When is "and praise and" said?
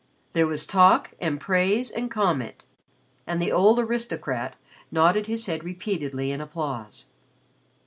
1.19-2.09